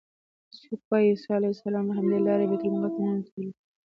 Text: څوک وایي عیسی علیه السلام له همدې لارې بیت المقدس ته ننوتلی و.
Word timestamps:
څوک 0.59 0.81
وایي 0.89 1.07
عیسی 1.11 1.29
علیه 1.37 1.51
السلام 1.55 1.85
له 1.89 1.93
همدې 1.99 2.19
لارې 2.27 2.49
بیت 2.51 2.61
المقدس 2.67 2.95
ته 2.97 3.01
ننوتلی 3.07 3.47
و. 3.51 3.55